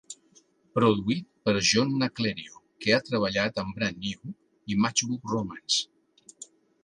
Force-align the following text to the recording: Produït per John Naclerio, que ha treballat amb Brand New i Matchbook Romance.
Produït 0.77 1.27
per 1.49 1.53
John 1.71 1.91
Naclerio, 2.03 2.63
que 2.85 2.95
ha 2.95 3.01
treballat 3.09 3.61
amb 3.65 3.77
Brand 3.81 4.01
New 4.07 4.33
i 4.75 4.79
Matchbook 4.87 5.31
Romance. 5.35 6.45